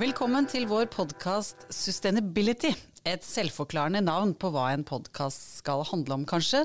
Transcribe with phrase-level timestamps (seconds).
[0.00, 2.70] Velkommen til vår podkast Sustainability.
[3.04, 6.62] Et selvforklarende navn på hva en podkast skal handle om, kanskje.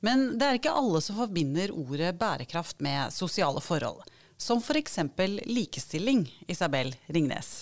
[0.00, 4.00] Men det er ikke alle som forbinder ordet bærekraft med sosiale forhold.
[4.40, 4.96] Som f.eks.
[5.44, 7.52] likestilling, Isabel Ringnes.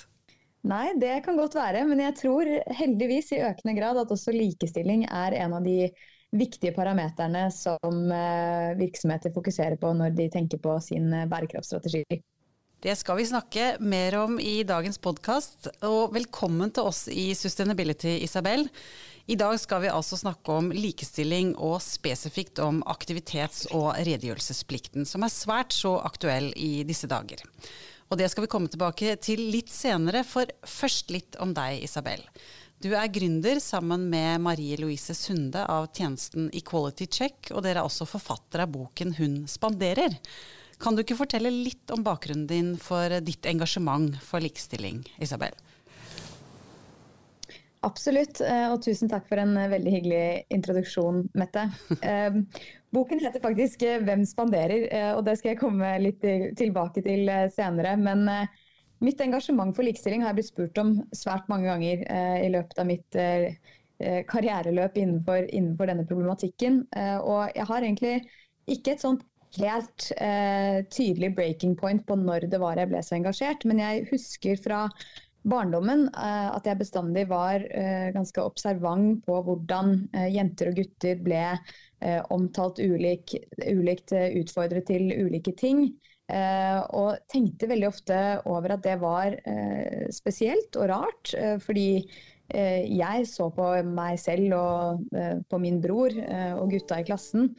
[0.70, 1.82] Nei, det kan godt være.
[1.90, 5.90] Men jeg tror heldigvis i økende grad at også likestilling er en av de
[6.38, 12.22] viktige parameterne som eh, virksomheter fokuserer på når de tenker på sin eh, bærekraftstrategi.
[12.80, 15.66] Det skal vi snakke mer om i dagens podkast.
[15.84, 18.62] Og velkommen til oss i Sustainability, Isabel.
[19.28, 25.26] I dag skal vi altså snakke om likestilling og spesifikt om aktivitets- og redegjørelsesplikten, som
[25.26, 27.44] er svært så aktuell i disse dager.
[28.08, 32.24] Og det skal vi komme tilbake til litt senere, for først litt om deg, Isabel.
[32.80, 37.90] Du er gründer sammen med Marie Louise Sunde av tjenesten Equality Check, og dere er
[37.90, 40.16] også forfatter av boken Hun spanderer.
[40.80, 45.52] Kan du ikke fortelle litt om bakgrunnen din for ditt engasjement for likestilling, Isabel?
[47.84, 51.66] Absolutt, eh, og tusen takk for en eh, veldig hyggelig introduksjon, Mette.
[52.10, 52.36] Eh,
[52.92, 56.24] boken heter faktisk 'Hvem spanderer', og det skal jeg komme litt
[56.58, 57.94] tilbake til senere.
[57.96, 58.48] Men
[59.00, 62.02] mitt engasjement for likestilling har jeg blitt spurt om svært mange ganger
[62.42, 63.18] i løpet av mitt
[64.32, 66.82] karriereløp innenfor, innenfor denne problematikken.
[67.22, 68.16] Og jeg har egentlig
[68.66, 69.22] ikke et sånt
[69.58, 73.66] helt eh, tydelig breaking point på når det var jeg ble så engasjert.
[73.68, 74.84] Men jeg husker fra
[75.42, 81.22] barndommen eh, at jeg bestandig var eh, ganske observant på hvordan eh, jenter og gutter
[81.24, 83.34] ble eh, omtalt ulik,
[83.64, 85.90] ulikt, eh, utfordret til ulike ting.
[86.30, 89.34] og tenkte veldig ofte over at det var
[90.14, 91.32] spesielt og rart.
[91.64, 92.06] fordi
[92.46, 95.18] jeg så på meg selv og
[95.50, 96.14] på min bror
[96.60, 97.50] og gutta i klassen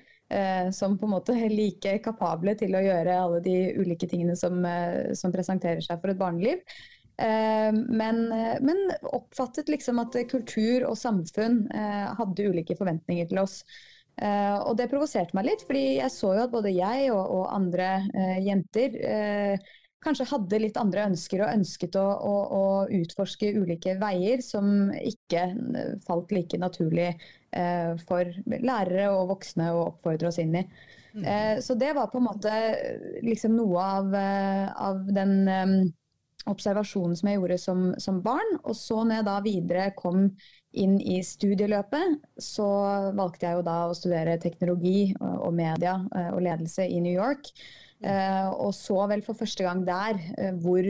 [0.71, 4.63] som på en måte er like kapable til å gjøre alle de ulike tingene som,
[4.65, 6.61] eh, som presenterer seg for et barneliv.
[7.21, 8.21] Eh, men,
[8.63, 11.65] men, oppfattet liksom at kultur og samfunn
[12.17, 13.61] hadde ulike forventninger til oss.
[14.21, 17.87] Og det provoserte meg litt, fordi jeg så jo at både jeg og, og andre
[18.43, 18.97] jenter
[20.01, 22.63] kanskje hadde litt andre ønsker og ønsket å, å, å,
[23.01, 25.45] utforske ulike veier som ikke
[26.07, 27.29] falt like naturlig eh,
[28.07, 30.61] for lærere og voksne å oppfordre oss inn i.
[31.13, 31.25] Mm.
[31.25, 32.53] Eh, så det var på en måte
[33.23, 35.91] liksom noe av, eh, av den
[36.49, 38.57] observasjonen som jeg gjorde som, som, barn.
[38.63, 40.23] Og så når jeg da videre kom
[40.71, 42.67] inn i studieløpet, så
[43.17, 45.99] valgte jeg jo da å studere teknologi og, media
[46.31, 47.51] og ledelse i New York.
[48.01, 50.17] Uh, og så vel for første gang der
[50.63, 50.87] hvor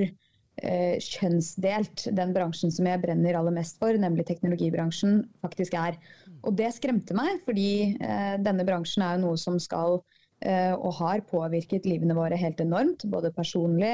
[0.61, 5.97] kjønnsdelt den bransjen som jeg brenner aller mest for, nemlig teknologibransjen, faktisk er.
[6.41, 7.97] Og det skremte meg, fordi
[8.41, 10.02] denne bransjen er jo noe som skal
[10.41, 13.91] og har påvirket livene våre helt enormt, både personlig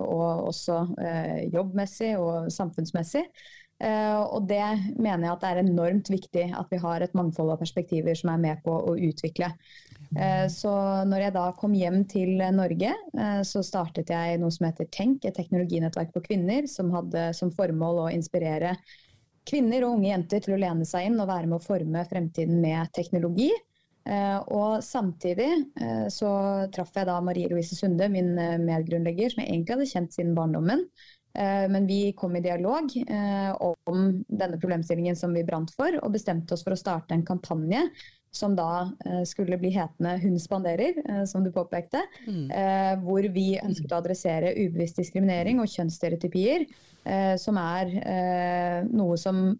[0.00, 0.78] og også
[1.52, 3.26] jobbmessig og samfunnsmessig.
[3.84, 4.64] Og det
[4.96, 8.32] mener jeg at det er enormt viktig at vi har et mangfold av perspektiver som
[8.32, 9.52] er med på å utvikle.
[10.18, 10.72] Eh, så
[11.06, 15.24] når jeg da kom hjem til Norge, eh, så startet jeg noe som heter Tenk,
[15.24, 18.74] et teknologinettverk for kvinner, som hadde som formål å inspirere
[19.48, 22.60] kvinner og unge jenter til å lene seg inn og være med å forme fremtiden
[22.62, 23.50] med teknologi.
[24.08, 25.50] Eh, og samtidig
[26.12, 26.32] så
[26.74, 30.86] traff jeg da Marie Louise Sunde, min medgrunnlegger, som jeg egentlig hadde kjent siden barndommen.
[31.30, 32.90] Men vi kom i dialog
[33.86, 37.84] om denne problemstillingen som vi brant for, og bestemte oss for å starte en kampanje
[38.30, 42.02] som da eh, skulle bli hetende 'Hun spanderer', eh, som du påpekte.
[42.26, 42.50] Mm.
[42.50, 46.66] Eh, hvor vi ønsket å adressere ubevisst diskriminering og kjønnsstereotypier,
[47.40, 49.56] som er noe som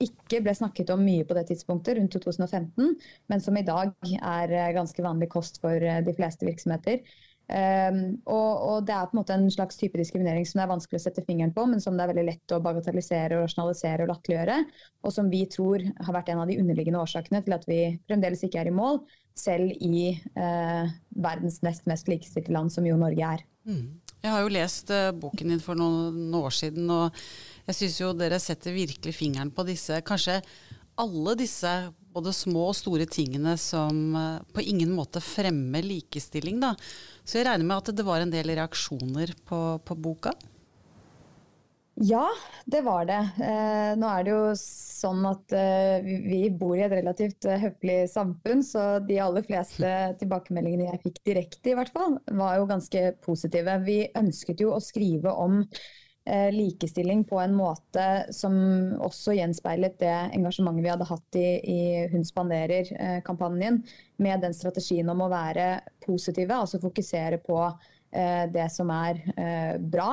[0.00, 2.94] ikke ble snakket om mye på det tidspunktet, rundt 2015,
[3.28, 7.02] men som i dag er ganske vanlig kost for de fleste virksomheter.
[7.48, 10.72] Um, og, og, det er på en måte en slags type diskriminering som det er
[10.74, 14.04] vanskelig å sette fingeren på, men som det er veldig lett å bagatellisere, og rasjonalisere
[14.04, 14.58] og latterliggjøre.
[15.08, 17.80] Og som vi tror har vært en av de underliggende årsakene til at vi
[18.10, 19.00] fremdeles ikke er i mål,
[19.38, 23.46] selv i uh, verdens nest mest likestilte land, som jo Norge er.
[23.68, 23.96] Mm.
[24.18, 27.16] Jeg har jo lest uh, boken din for noen år siden, og
[27.70, 30.42] jeg syns jo dere setter virkelig fingeren på disse kanskje
[30.98, 31.70] alle disse
[32.18, 36.74] både små og store tingene som uh, på ingen måte fremmer likestilling, da.
[37.24, 40.36] Så jeg regner med at det var en del reaksjoner på, på boka?
[42.00, 42.28] Ja,
[42.64, 43.18] det var det.
[43.42, 48.04] Eh, nå er det jo sånn at eh, vi bor i et relativt eh, høflig
[48.12, 49.90] samfunn, så de aller fleste
[50.20, 53.80] tilbakemeldingene jeg fikk direkte, i hvert fall, var jo ganske positive.
[53.88, 56.07] Vi ønsket jo å skrive om Eh,
[56.52, 58.54] likestilling på en måte som
[59.00, 61.80] også gjenspeilet det engasjementet vi hadde hatt i, i
[62.12, 63.82] Hun spanderer-kampanjen,
[64.18, 65.70] med den strategien om å være
[66.04, 67.62] positive, altså fokusere på
[68.08, 69.18] det som er
[69.84, 70.12] bra,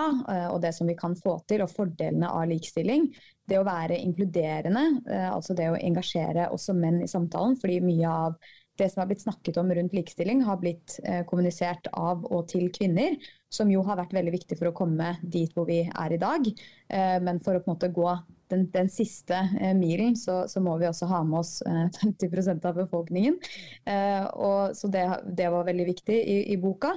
[0.52, 3.08] og det som vi kan få til, og fordelene av likestilling.
[3.48, 4.84] Det å være inkluderende,
[5.32, 7.56] altså det å engasjere også menn i samtalen.
[7.62, 8.36] fordi mye av
[8.78, 12.70] det som har blitt snakket om rundt likestilling, har blitt eh, kommunisert av og til
[12.76, 13.18] kvinner.
[13.54, 16.48] Som jo har vært veldig viktig for å komme dit hvor vi er i dag.
[16.48, 18.10] Eh, men for å på en måte gå
[18.52, 22.52] den, den siste eh, milen, så, så, må vi også ha med oss 50 eh,
[22.70, 23.40] av befolkningen.
[23.86, 25.06] Eh, og, så det,
[25.38, 26.96] det, var veldig viktig i, i boka.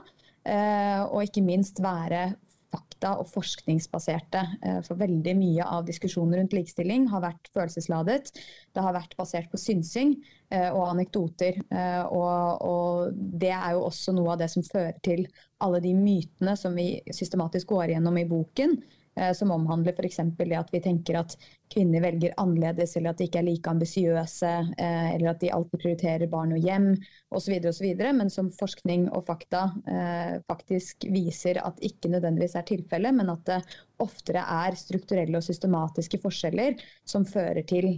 [0.48, 2.32] Eh, og ikke minst være
[2.72, 4.42] fakta- og forskningsbaserte.
[4.62, 8.32] Eh, for veldig mye av diskusjonen rundt likestilling har vært følelsesladet.
[8.74, 10.16] Det har vært basert på synsing
[10.50, 11.60] eh, og anekdoter.
[11.70, 15.26] Eh, og, og, det er jo også noe av det som fører til
[15.64, 18.78] alle de mytene som vi systematisk går gjennom i boken.
[19.18, 20.20] Eh, som omhandler f.eks.
[20.36, 21.34] det at vi tenker at
[21.72, 25.82] kvinner velger annerledes, eller at de ikke er like ambisiøse, eh, eller at de alltid
[25.82, 26.92] prioriterer barn og hjem
[27.34, 27.58] osv.
[27.70, 27.88] osv.
[28.20, 33.44] Men som forskning og fakta eh, faktisk viser at ikke nødvendigvis er tilfellet, men at
[33.48, 33.60] det
[33.98, 36.78] oftere er strukturelle og systematiske forskjeller
[37.08, 37.96] som fører til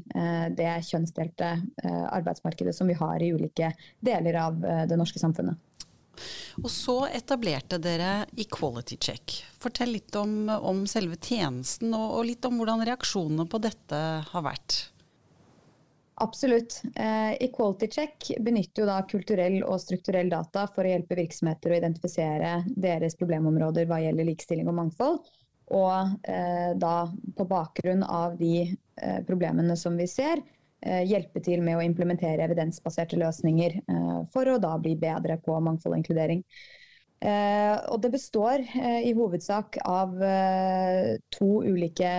[0.56, 1.50] det kjønnsdelte
[1.84, 3.68] arbeidsmarkedet som vi har i ulike
[4.00, 4.56] deler av
[4.88, 5.60] det norske samfunnet.
[6.62, 9.40] Og så etablerte dere Equality Check.
[9.60, 14.00] Fortell litt om, om selve tjenesten, og, og, litt om hvordan reaksjonene på dette
[14.30, 14.80] har vært.
[16.20, 16.82] Absolutt.
[16.94, 21.78] Eh, Equality Check benytter jo da kulturell og strukturell data for å hjelpe virksomheter å
[21.78, 25.22] identifisere deres problemområder hva gjelder likestilling og mangfold.
[25.70, 26.94] Og eh, da
[27.36, 30.42] på bakgrunn av de eh, problemene som vi ser,
[30.80, 35.94] hjelpe til med å implementere evidensbaserte løsninger eh, for å da bli bedre på mangfold
[35.94, 36.44] og inkludering.
[37.20, 38.64] Eh, og det består
[39.04, 40.14] i hovedsak av
[41.36, 42.12] to ulike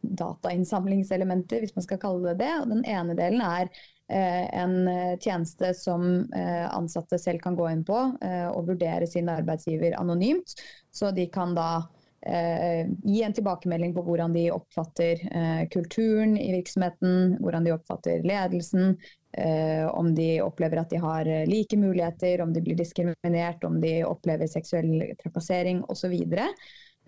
[0.00, 2.54] datainnsamlingselementer, hvis man skal kalle det det.
[2.62, 3.68] Og den ene delen er
[4.08, 4.88] en
[5.20, 6.00] tjeneste som
[6.32, 10.56] ansatte selv kan gå inn på og vurdere sin arbeidsgiver anonymt.
[10.88, 11.82] Så de kan da
[12.26, 18.26] Eh, gi en tilbakemelding på hvordan de oppfatter eh, kulturen i virksomheten, hvordan de oppfatter
[18.26, 18.96] ledelsen,
[19.32, 24.02] eh, om de opplever at de har like muligheter, om de blir diskriminert, om de
[24.04, 26.16] opplever seksuell trakassering osv.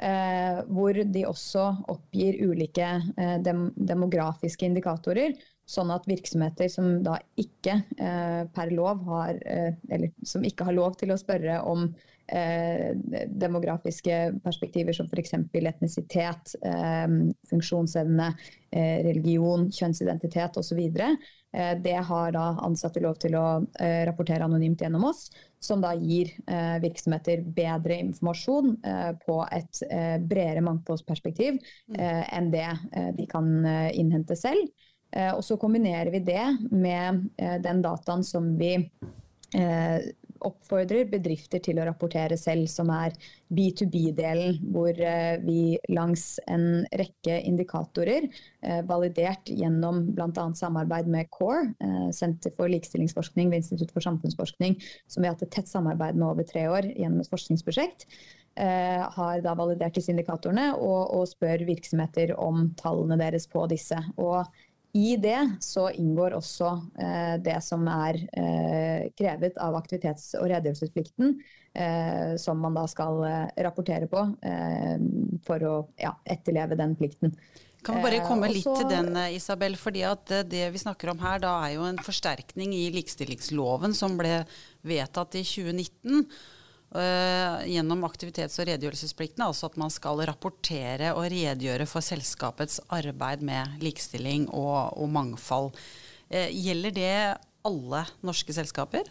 [0.01, 2.87] Eh, hvor de også oppgir ulike
[3.21, 5.35] eh, dem demografiske indikatorer,
[5.71, 10.97] sånn at virksomheter som da ikke eh, per lov har, eller som ikke har lov
[10.99, 11.89] til å spørre om
[12.31, 12.97] eh,
[13.27, 15.35] demografiske perspektiver som f.eks.
[15.53, 17.07] etnisitet, eh,
[17.51, 18.33] funksjonsevne,
[18.71, 20.81] eh, religion, kjønnsidentitet osv.
[21.53, 23.47] Eh, det har da ansatte lov til å
[23.81, 25.29] eh, rapportere anonymt gjennom oss,
[25.61, 29.83] som da gir eh, virksomheter bedre informasjon eh, på et
[30.21, 31.59] bredere mangfoldsperspektiv
[31.91, 31.99] mm.
[32.01, 32.69] enn det
[33.17, 33.47] de kan
[33.93, 34.71] innhente selv.
[35.11, 37.25] Og så kombinerer vi det med
[37.65, 38.77] den dataen som vi
[40.47, 43.15] oppfordrer bedrifter til å rapportere selv, som er
[43.53, 48.29] B2B-delen, hvor eh, vi langs en rekke indikatorer,
[48.65, 50.47] eh, validert gjennom bl.a.
[50.57, 54.79] samarbeid med CORE, eh, Senter for likestillingsforskning ved Institutt for samfunnsforskning,
[55.11, 58.09] som vi har hatt et tett samarbeid med over tre år gjennom et forskningsprosjekt,
[58.61, 63.97] har da validert disse indikatorene og spør virksomheter om tallene deres på disse.
[64.21, 64.43] Og
[64.93, 71.37] i det så inngår også eh, det som er eh, krevet av aktivitets- og redegjørelsesplikten,
[71.79, 74.97] eh, som man da skal eh, rapportere på eh,
[75.47, 77.37] for å ja, etterleve den plikten.
[77.87, 79.79] Kan vi bare eh, komme litt til den, Isabel.
[79.81, 84.19] fordi at Det vi snakker om her, da er jo en forsterkning i likestillingsloven som
[84.21, 84.43] ble
[84.87, 86.27] vedtatt i 2019.
[86.91, 93.45] Uh, gjennom aktivitets- og redegjørelsesplikten, altså at man skal rapportere og redegjøre for selskapets arbeid
[93.47, 95.71] med likestilling og, og mangfold.
[96.35, 97.15] Uh, gjelder det
[97.69, 99.07] alle norske selskaper?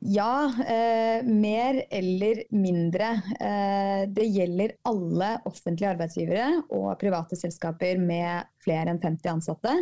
[0.00, 3.08] Ja, eh, mer eller mindre.
[3.40, 9.74] Eh, det gjelder alle offentlige arbeidsgivere og private selskaper med flere enn 50 ansatte.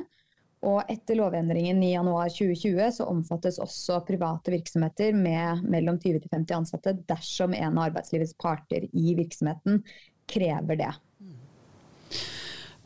[0.67, 6.33] Og etter lovendringen i januar 2020 så omfattes også private virksomheter med mellom 20 til
[6.33, 9.85] 50 ansatte dersom en av arbeidslivets parter i virksomheten
[10.29, 10.91] krever det.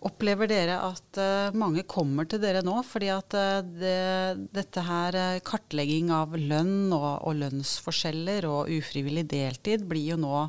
[0.02, 2.74] Opplever dere at uh, mange kommer til dere nå?
[2.82, 9.28] Fordi at uh, det, dette her uh, kartlegging av lønn og, og, lønnsforskjeller og ufrivillig
[9.30, 10.42] deltid blir jo nå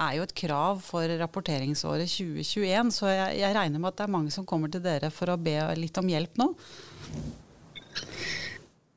[0.00, 2.94] er jo et krav for rapporteringsåret 2021.
[2.96, 5.40] Så jeg, jeg, regner med at det er mange som kommer til dere for å
[5.40, 6.50] be litt om hjelp nå?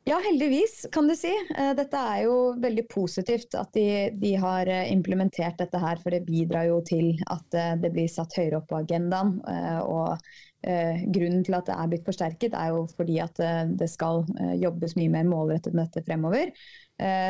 [0.04, 1.32] Ja, heldigvis, kan du si.
[1.78, 6.68] Dette er jo veldig positivt at de, de, har implementert dette her, for det bidrar
[6.68, 9.38] jo til at det blir satt høyere opp på agendaen.
[9.88, 10.20] Og
[11.16, 13.40] grunnen til at det er blitt forsterket, er jo fordi at
[13.80, 14.26] det skal
[14.60, 16.52] jobbes mye mer målrettet med dette fremover.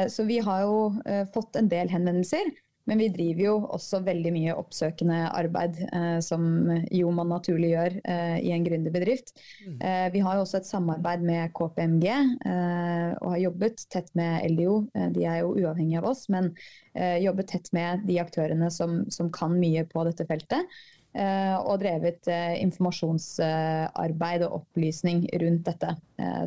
[0.10, 2.50] Så vi har jo fått en del henvendelser.
[2.90, 6.44] Men vi driver jo også veldig mye oppsøkende arbeid, eh, som
[6.92, 9.32] jo man naturlig gjør eh, i en gründerbedrift.
[9.64, 9.78] Mm.
[9.80, 14.44] Eh, vi har jo også et samarbeid med KPMG eh, og har jobbet tett med
[14.52, 14.76] LDO.
[14.98, 16.52] Eh, de er jo uavhengige av oss, men
[16.92, 20.76] eh, jobbet tett med de aktørene som, som kan mye på dette feltet.
[21.14, 22.26] og drevet
[22.58, 25.92] informasjonsarbeid og opplysning rundt dette.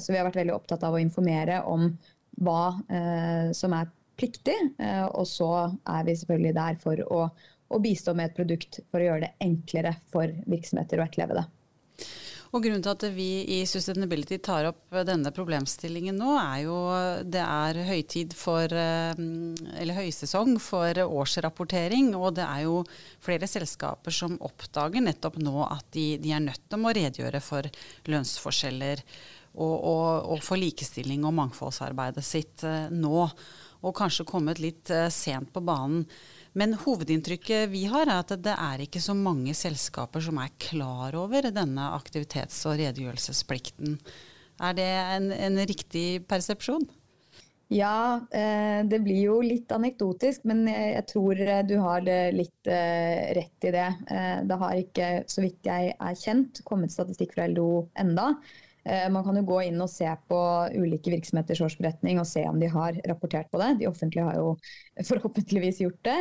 [0.03, 1.93] så vi har vært veldig opptatt av å informere om
[2.43, 2.75] hva
[3.55, 3.87] som er
[4.19, 4.57] pliktig.
[4.79, 5.51] Eh, og så
[5.85, 7.27] er vi selvfølgelig der for å,
[7.69, 11.47] å, bistå med et produkt for å gjøre det enklere for virksomheter å etterleve det.
[12.55, 16.77] Og Grunnen til at vi i Sustainability tar opp denne problemstillingen nå, er jo
[17.27, 19.19] det er høytid for, eh,
[19.77, 22.15] eller høysesong for årsrapportering.
[22.17, 22.81] Og det er jo
[23.21, 27.69] flere selskaper som oppdager nettopp nå at de, de er nødt til å redegjøre for
[28.09, 29.05] lønnsforskjeller
[29.57, 33.27] og, og, og for likestilling og mangfoldsarbeidet sitt eh, nå
[33.87, 36.05] og kanskje kommet litt uh, sent på banen.
[36.57, 41.17] Men hovedinntrykket vi har, er at det er ikke så mange selskaper som er klar
[41.21, 43.99] over denne aktivitets- og redegjørelsesplikten.
[44.65, 46.87] Er det en, en riktig persepsjon?
[47.69, 53.67] Ja, eh, det blir jo litt anekdotisk, men jeg tror du har litt eh, rett
[53.67, 53.89] i det.
[54.07, 58.31] Eh, det har ikke, så vidt jeg er kjent, kommet statistikk fra LDO enda.
[58.87, 60.39] Eh, man kan jo gå inn og se på
[60.79, 63.73] ulike virksomheters årsberetning og se om de har rapportert på det.
[63.81, 64.53] De offentlige har jo
[65.11, 66.19] forhåpentligvis gjort det.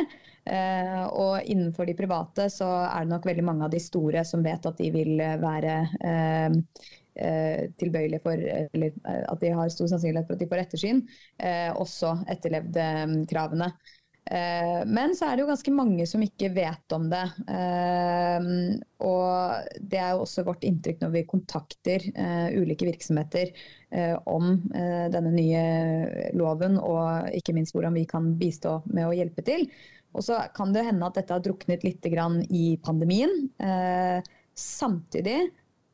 [0.50, 4.42] Eh, og innenfor de private så er det nok veldig mange av de store som
[4.46, 5.76] vet at de vil være
[6.10, 6.56] eh,
[7.16, 8.36] tilbøyelige for,
[8.76, 10.98] eller at de har stor sannsynlighet for at de får ettersyn,
[11.80, 12.84] også etterlevde
[13.30, 13.70] kravene.
[14.30, 17.24] Eh, men så er det jo ganske mange som ikke vet om det.
[17.46, 18.48] Eh,
[19.06, 23.54] og det er jo også vårt inntrykk når vi kontakter eh, ulike virksomheter
[24.28, 25.60] om denne nye
[26.36, 29.62] loven, og ikke minst hvordan vi kan bistå med å hjelpe til.
[30.12, 33.46] Og så kan det hende at dette har druknet litt i pandemien.
[34.52, 35.38] Samtidig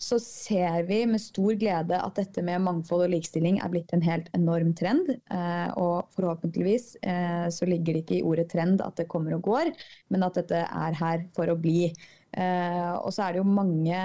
[0.02, 4.02] så ser vi med stor glede at dette med mangfold og likestilling er blitt en
[4.02, 5.12] helt enorm trend.
[5.14, 9.46] Eh, og forhåpentligvis eh, så ligger det ikke i ordet trend at det kommer og
[9.46, 9.70] går,
[10.10, 11.92] men at dette er her for å bli.
[12.32, 14.00] Eh, og så er det jo mange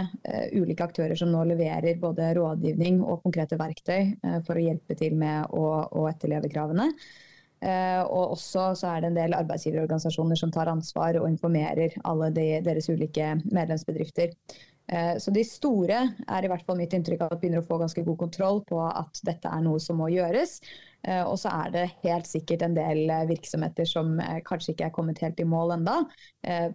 [0.54, 4.14] ulike aktører som nå leverer både rådgivning og konkrete verktøy
[4.46, 5.66] for å hjelpe til med å,
[5.98, 6.92] å etterleve kravene.
[7.58, 12.28] Uh, og også så er det en del arbeidsgiverorganisasjoner som tar ansvar og informerer alle
[12.36, 14.36] de, deres ulike medlemsbedrifter.
[14.88, 17.80] Eh, så de store er i hvert fall mitt inntrykk av at begynner å få
[17.82, 20.62] ganske god kontroll på at dette er noe som må gjøres.
[21.04, 24.16] Eh, og så er det helt sikkert en del eh, virksomheter som
[24.48, 25.98] kanskje ikke er kommet helt i mål enda,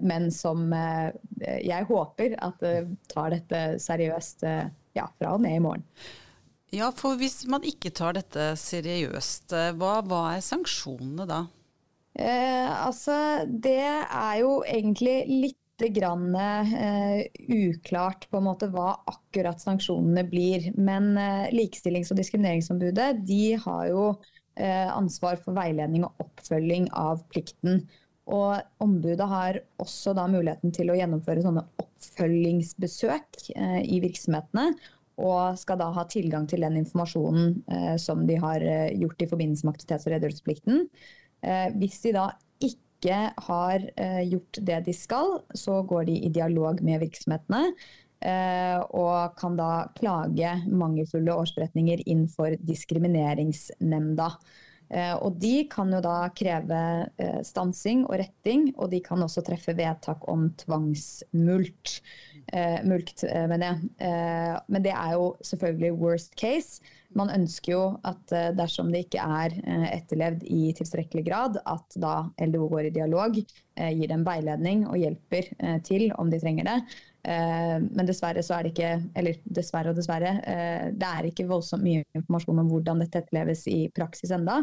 [0.00, 2.61] men som jeg håper at
[3.11, 5.87] tar dette seriøst ja, fra og med i morgen.
[6.73, 11.42] Ja, for hvis man ikke tar dette seriøst, hva, hva er sanksjonene da?
[12.12, 13.14] Eh, altså,
[13.49, 20.71] det er jo egentlig litt grann eh, uklart på en måte hva akkurat sanksjonene blir.
[20.76, 24.07] Men eh, Likestillings- og diskrimineringsombudet de har jo
[24.57, 27.87] eh, ansvar for veiledning og oppfølging av plikten.
[28.33, 33.49] Og ombudet har også da muligheten til å gjennomføre sånne oppfølgingsbesøk
[33.83, 34.69] i virksomhetene.
[35.23, 38.62] Og skal da ha tilgang til den informasjonen som de har
[38.95, 40.87] gjort i forbindelse med aktivitets- og redegjørelsesplikten.
[41.83, 42.29] hvis de da
[43.02, 43.18] ikke
[43.49, 47.73] har eh, gjort det de skal, så går de i dialog med virksomhetene.
[48.23, 54.28] Eh, og kan da klage mangelfulle årsberetninger inn for diskrimineringsnemnda.
[54.92, 56.82] Eh, og de kan jo da kreve
[57.42, 61.99] stansing og retting, og de kan også treffe vedtak om tvangsmulkt.
[62.85, 64.62] mulkt, mener jeg.
[64.68, 66.82] men det er jo selvfølgelig worst case
[67.19, 71.97] man ønsker jo at eh, dersom det ikke er eh, etterlevd i tilstrekkelig grad, at
[72.00, 73.38] da LDO går i dialog,
[73.76, 75.50] eh, gir dem veiledning og hjelper
[75.87, 76.76] til om de trenger det.
[77.23, 80.33] Men dessverre så er det ikke Eller dessverre og dessverre.
[80.90, 84.57] Det er ikke voldsomt mye informasjon om hvordan dette etterleves i praksis enda.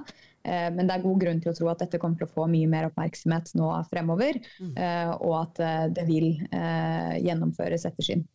[0.44, 2.68] Men det er god grunn til å tro at dette kommer til å få mye
[2.68, 4.42] mer oppmerksomhet nå fremover.
[4.60, 4.76] Mm.
[5.24, 5.64] Og at
[5.96, 6.34] det vil
[7.24, 8.28] gjennomføres ettersyn.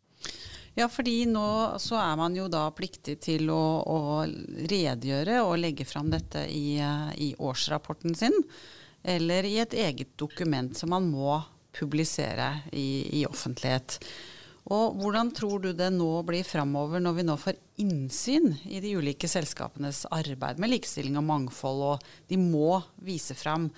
[0.75, 1.47] Ja, fordi nå
[1.79, 3.99] så er man jo da pliktig til å, å
[4.67, 6.81] redegjøre og legge fram dette i,
[7.15, 8.35] i, årsrapporten sin,
[9.03, 11.39] eller i et eget dokument som man må
[11.75, 14.01] publisere i, i offentlighet.
[14.75, 18.95] Og hvordan tror du det nå blir framover, når vi nå får innsyn i de
[18.97, 23.69] ulike selskapenes arbeid med likestilling og mangfold, og de må vise fram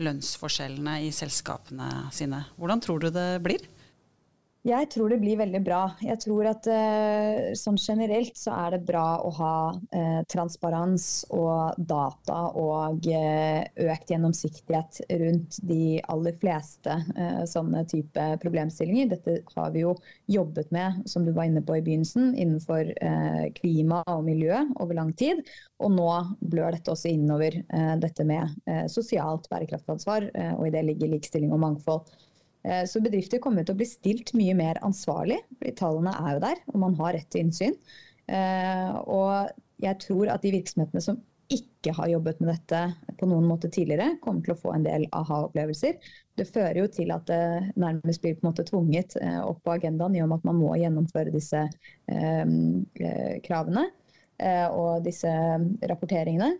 [0.00, 2.44] lønnsforskjellene i selskapene sine.
[2.56, 3.64] Hvordan tror du det blir?
[4.66, 5.80] Jeg tror det blir veldig bra.
[6.02, 11.78] Jeg tror at uh, sånn generelt så er det bra å ha uh, transparens og
[11.78, 16.96] data og uh, økt gjennomsiktighet rundt de aller fleste
[17.46, 19.12] sånne type problemstillinger.
[19.12, 19.94] Dette har vi jo
[20.30, 22.90] jobbet med, som du var inne på i begynnelsen, innenfor
[23.58, 25.42] klima og miljø over lang tid.
[25.82, 27.58] Og nå blør dette også innover
[28.02, 32.16] dette med sosialt bærekraftansvar, og i det ligger likestilling og mangfold.
[32.66, 36.42] Eh, så bedrifter kommer til å bli stilt mye mer ansvarlig, fordi tallene er jo
[36.48, 37.78] der, og man har rett til innsyn.
[38.26, 41.20] Eh, og jeg tror at de virksomhetene som
[41.52, 42.80] ikke har jobbet med dette
[43.20, 46.00] på noen måte tidligere, kommer til å få en del aha-opplevelser.
[46.36, 49.76] Det fører jo til at det nærmest blir på en måte tvunget eh, opp på
[49.76, 51.68] agendaen i og med at man må gjennomføre disse
[53.46, 53.86] kravene
[54.76, 55.30] og disse
[55.88, 56.50] rapporteringene.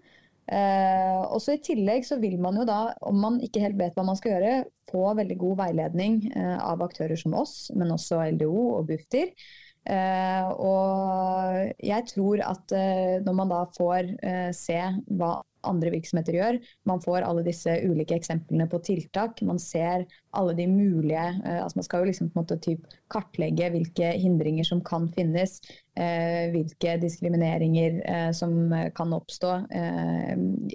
[0.47, 4.05] Eh, også I tillegg så vil man jo da, om man ikke helt vet hva
[4.07, 4.53] man skal gjøre,
[4.87, 9.33] få veldig god veiledning eh, av aktører som oss, men også LDO og Bufdir.
[9.87, 14.81] Eh, og jeg tror at eh, når man da får eh, se
[15.19, 16.57] hva andre virksomheter gjør.
[16.87, 19.41] Man får alle disse ulike eksemplene på tiltak.
[19.43, 20.05] Man ser
[20.37, 24.69] alle de mulige altså Man skal jo liksom på en måte typ kartlegge hvilke hindringer
[24.69, 25.57] som kan finnes.
[25.97, 27.99] Hvilke diskrimineringer
[28.37, 29.57] som kan oppstå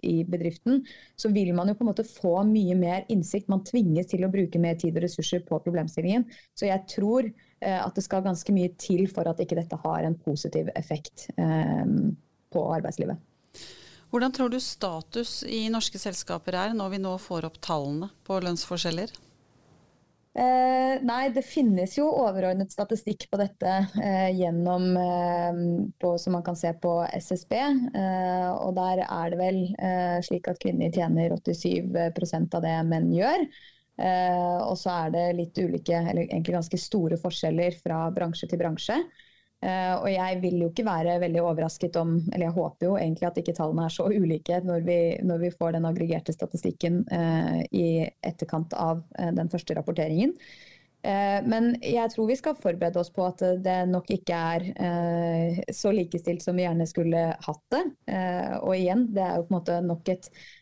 [0.04, 0.82] i bedriften.
[1.16, 3.48] Så vil man jo på en måte få mye mer innsikt.
[3.48, 6.28] Man tvinges til å bruke mer tid og ressurser på problemstillingen.
[6.52, 10.18] Så jeg tror at det skal ganske mye til for at ikke dette har en
[10.18, 11.86] positiv effekt eh,
[12.52, 13.20] på arbeidslivet.
[14.12, 18.42] Hvordan tror du status i norske selskaper er, når vi nå får opp tallene på
[18.44, 19.14] lønnsforskjeller?
[20.32, 25.58] Eh, nei, det finnes jo overordnet statistikk på dette eh, gjennom eh,
[26.00, 27.56] på, som man kan se på SSB.
[27.56, 33.12] Eh, og der er det vel eh, slik at kvinner tjener 87% av det menn
[33.16, 33.44] gjør.
[34.02, 38.62] Eh, og så er det litt ulike, eller egentlig ganske store forskjeller fra bransje til
[38.62, 38.98] bransje.
[39.62, 43.28] Uh, og jeg vil jo ikke være veldig overrasket om, eller jeg håper jo egentlig
[43.28, 47.60] at ikke tallene er så ulike når vi, når vi får den aggregerte statistikken uh,
[47.70, 49.04] i etterkant av
[49.38, 50.34] den første rapporteringen.
[51.02, 56.44] men jeg tror vi skal forberede oss på at det nok ikke er så likestilt
[56.46, 57.82] som vi gjerne skulle hatt det.
[58.62, 60.61] og igjen, det er jo på en måte nok et Eh,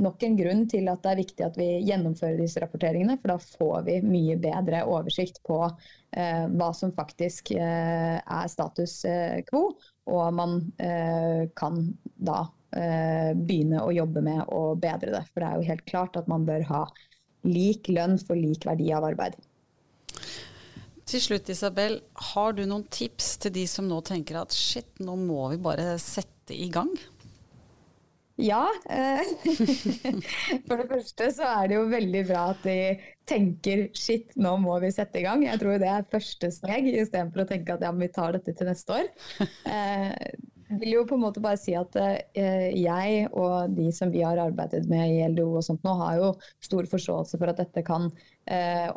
[0.00, 3.36] nok en grunn til at det er viktig at vi gjennomfører disse rapporteringene, for da
[3.42, 9.74] får vi mye bedre oversikt på eh, hva som faktisk eh, er status eh, quo,
[10.08, 11.84] og man eh, kan
[12.16, 15.24] da eh, begynne å jobbe med å bedre det.
[15.30, 16.84] For det er jo helt klart at man bør ha
[17.44, 19.36] lik lønn for lik verdi av arbeid.
[21.12, 21.98] Til slutt, Isabel,
[22.32, 25.98] har du noen tips til de som nå tenker at shit, nå må vi bare
[26.00, 26.92] sette i gang?
[28.42, 28.66] Ja.
[28.90, 29.22] Eh,
[30.66, 32.76] for det første så er det jo veldig bra at de
[33.28, 35.44] tenker shit, nå må vi sette i gang.
[35.46, 38.72] Jeg tror det er første steg, istedenfor å tenke at ja, vi tar dette til
[38.72, 39.12] neste år.
[39.72, 40.32] Eh,
[40.72, 44.22] jeg vil jo på en måte bare si at eh, jeg og de som vi
[44.24, 46.30] har arbeidet med i LDO og sånt nå, har jo
[46.64, 48.08] stor forståelse for at dette kan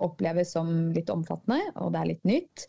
[0.02, 2.64] oppleves som litt omfattende, og det er litt nytt.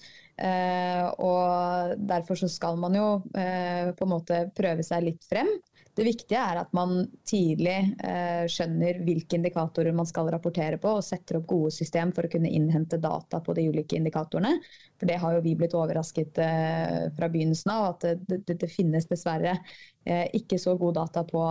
[1.25, 5.49] og derfor så skal man jo på en måte prøve seg litt frem.
[5.97, 11.05] Det viktige er at man tidlig eh, skjønner hvilke indikatorer man skal rapportere på, og
[11.05, 14.59] setter opp gode system for å kunne innhente data på de ulike indikatorene.
[15.01, 18.69] For det har jo vi blitt overrasket eh, fra begynnelsen av, at det, det, det
[18.69, 21.47] finnes dessverre eh, ikke så god data på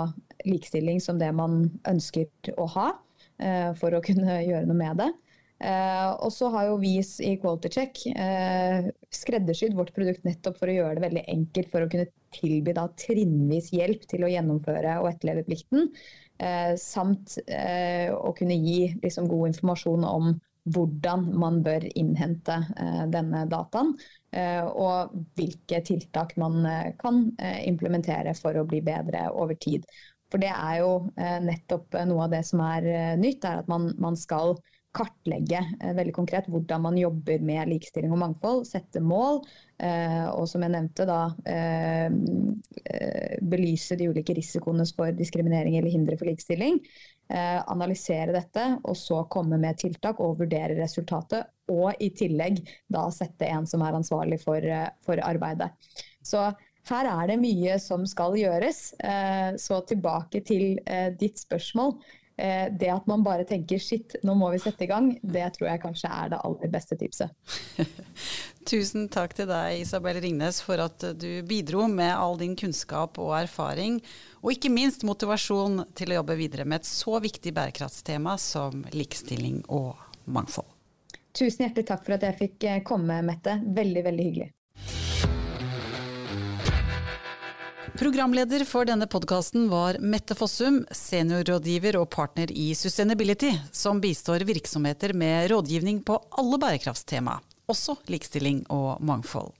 [0.45, 2.91] likestilling som det man ønsker å ha,
[3.75, 5.09] for å kunne gjøre noe med det.
[6.21, 8.01] Og så har jo vi i Quality Check
[9.15, 12.85] skreddersydd vårt produkt nettopp for å gjøre det veldig enkelt for å kunne tilby da,
[12.99, 15.89] trinnvis hjelp til å gjennomføre og etterleve plikten.
[16.37, 20.33] Eh, samt eh, å kunne gi liksom, god informasjon om
[20.75, 23.95] hvordan man bør innhente eh, denne dataen.
[24.35, 26.65] Og hvilke tiltak man
[26.99, 27.21] kan
[27.63, 29.85] implementere for å bli bedre over tid.
[30.27, 34.19] For det er jo nettopp noe av det som er nytt, er at man, man
[34.19, 34.57] skal
[34.95, 39.41] kartlegge eh, veldig konkret hvordan man jobber med likestilling og mangfold, sette mål,
[39.83, 42.07] eh, og som jeg nevnte, da eh,
[43.45, 46.79] belyse de ulike risikoene for diskriminering eller hindre for likestilling.
[47.25, 51.47] Analysere dette, og så komme med tiltak og vurdere resultatet.
[51.73, 52.59] Og i tillegg
[52.93, 54.61] da sette en som er ansvarlig for,
[55.01, 55.71] for arbeidet.
[56.21, 56.43] Så
[56.85, 58.83] her er det mye som skal gjøres.
[59.57, 60.77] Så tilbake til
[61.17, 61.95] ditt spørsmål.
[62.37, 65.69] Eh, det at man bare tenker shit, nå må vi sette i gang, det tror
[65.69, 67.33] jeg kanskje er det aller beste tipset.
[68.69, 73.35] Tusen takk til deg, Isabel Ringnes, for at du bidro med all din kunnskap og
[73.37, 73.99] erfaring,
[74.41, 79.61] og ikke minst motivasjon til å jobbe videre med et så viktig bærekraftstema som likestilling
[79.69, 79.93] og
[80.25, 80.71] mangfold.
[81.35, 83.57] Tusen hjertelig takk for at jeg fikk eh, komme, Mette.
[83.75, 84.51] Veldig, veldig hyggelig.
[87.95, 95.13] Programleder for denne podkasten var Mette Fossum, seniorrådgiver og partner i Sustainability, som bistår virksomheter
[95.15, 97.37] med rådgivning på alle bærekraftstema,
[97.71, 99.53] også likestilling og mangfold.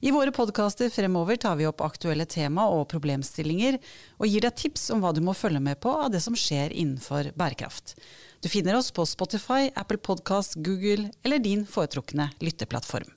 [0.00, 3.76] I våre podkaster fremover tar vi opp aktuelle tema og problemstillinger,
[4.16, 6.72] og gir deg tips om hva du må følge med på av det som skjer
[6.72, 7.98] innenfor bærekraft.
[8.40, 13.12] Du finner oss på Spotify, Apple Podkast, Google eller din foretrukne lytteplattform.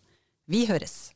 [0.52, 1.14] Vi høres!